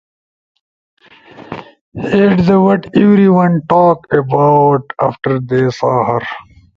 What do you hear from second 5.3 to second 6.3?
they saw her.